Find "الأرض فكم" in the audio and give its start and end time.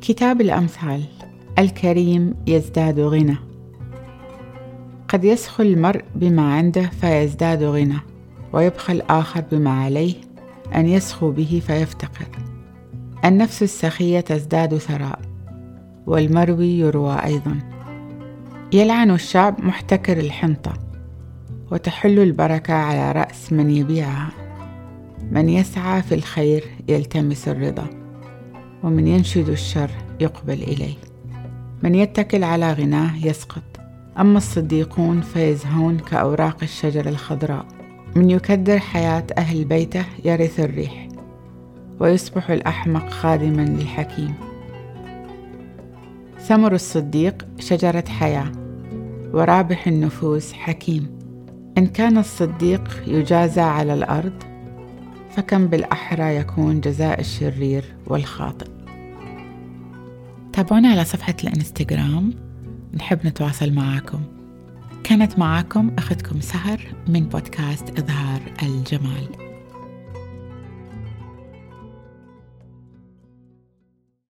53.94-55.66